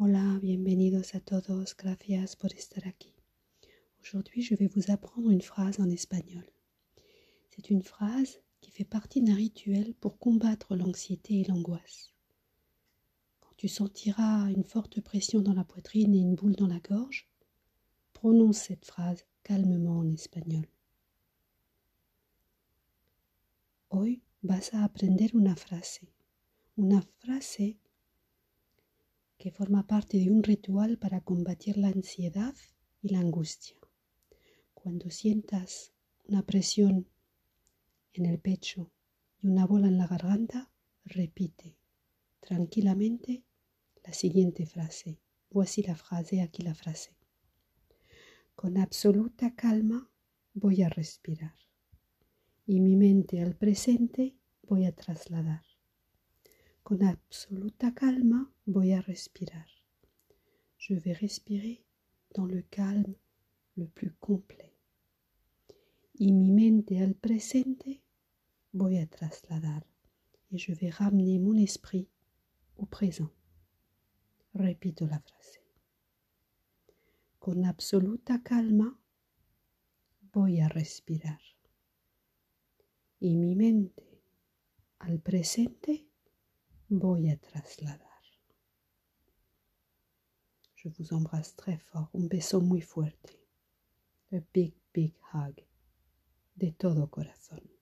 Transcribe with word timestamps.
Hola, 0.00 0.38
bienvenidos 0.40 1.16
a 1.16 1.20
todos, 1.20 1.76
gracias 1.76 2.36
por 2.36 2.52
estar 2.52 2.86
aquí. 2.86 3.12
Aujourd'hui, 4.00 4.42
je 4.42 4.54
vais 4.54 4.68
vous 4.68 4.92
apprendre 4.92 5.28
une 5.28 5.40
phrase 5.40 5.80
en 5.80 5.90
espagnol. 5.90 6.46
C'est 7.50 7.68
une 7.68 7.82
phrase 7.82 8.38
qui 8.60 8.70
fait 8.70 8.84
partie 8.84 9.22
d'un 9.22 9.34
rituel 9.34 9.94
pour 9.94 10.20
combattre 10.20 10.76
l'anxiété 10.76 11.40
et 11.40 11.44
l'angoisse. 11.46 12.12
Quand 13.40 13.56
tu 13.56 13.66
sentiras 13.66 14.48
une 14.52 14.62
forte 14.62 15.00
pression 15.00 15.40
dans 15.40 15.52
la 15.52 15.64
poitrine 15.64 16.14
et 16.14 16.20
une 16.20 16.36
boule 16.36 16.54
dans 16.54 16.68
la 16.68 16.78
gorge, 16.78 17.28
prononce 18.12 18.58
cette 18.58 18.84
phrase 18.84 19.26
calmement 19.42 19.98
en 19.98 20.12
espagnol. 20.12 20.68
Hoy 23.90 24.22
vas 24.44 24.72
a 24.74 24.84
aprender 24.84 25.34
una 25.34 25.56
frase. 25.56 26.06
Una 26.76 27.02
frase 27.18 27.78
que 29.38 29.52
forma 29.52 29.86
parte 29.86 30.18
de 30.18 30.30
un 30.30 30.42
ritual 30.42 30.98
para 30.98 31.20
combatir 31.20 31.78
la 31.78 31.88
ansiedad 31.88 32.54
y 33.00 33.10
la 33.10 33.20
angustia. 33.20 33.76
Cuando 34.74 35.10
sientas 35.10 35.92
una 36.26 36.42
presión 36.42 37.08
en 38.12 38.26
el 38.26 38.38
pecho 38.40 38.90
y 39.40 39.46
una 39.46 39.64
bola 39.64 39.86
en 39.86 39.96
la 39.96 40.08
garganta, 40.08 40.70
repite 41.04 41.76
tranquilamente 42.40 43.44
la 44.04 44.12
siguiente 44.12 44.66
frase. 44.66 45.18
Voici 45.50 45.82
la 45.82 45.94
frase, 45.94 46.42
aquí 46.42 46.62
la 46.62 46.74
frase. 46.74 47.16
Con 48.54 48.76
absoluta 48.76 49.54
calma 49.54 50.10
voy 50.52 50.82
a 50.82 50.88
respirar 50.88 51.54
y 52.66 52.80
mi 52.80 52.96
mente 52.96 53.40
al 53.40 53.54
presente 53.54 54.36
voy 54.62 54.84
a 54.84 54.94
trasladar. 54.94 55.67
Con 56.88 57.02
absoluta 57.02 57.92
calma 57.92 58.50
voy 58.64 58.92
a 58.92 59.02
respirar. 59.02 59.68
Je 60.78 60.94
vais 60.94 61.12
respirer 61.12 61.84
dans 62.34 62.46
le 62.46 62.62
calme 62.62 63.14
le 63.76 63.86
plus 63.88 64.14
complet. 64.18 64.72
Y 66.14 66.32
mi 66.32 66.50
mente 66.50 66.98
al 66.98 67.14
presente 67.14 68.00
voy 68.72 68.96
a 68.96 69.06
trasladar. 69.06 69.84
Et 70.50 70.56
je 70.56 70.72
vais 70.72 70.88
ramener 70.88 71.38
mon 71.38 71.58
esprit 71.58 72.08
au 72.78 72.86
présent. 72.86 73.34
Repito 74.54 75.06
la 75.06 75.20
frase. 75.20 75.60
Con 77.38 77.66
absoluta 77.66 78.42
calma 78.42 78.98
voy 80.32 80.60
a 80.60 80.68
respirar. 80.68 81.42
Y 83.20 83.36
mi 83.36 83.54
mente 83.54 84.22
al 85.00 85.20
presente 85.20 86.07
voy 86.88 87.30
a 87.30 87.36
trasladar. 87.36 88.08
Je 90.76 90.88
vous 90.88 91.12
embrasse 91.12 91.56
très 91.56 91.76
fort, 91.76 92.08
un 92.14 92.28
beso 92.28 92.60
muy 92.60 92.80
fuerte. 92.80 93.36
A 94.32 94.40
big, 94.52 94.74
big 94.92 95.14
hug 95.32 95.66
de 96.54 96.70
todo 96.72 97.10
corazón. 97.10 97.77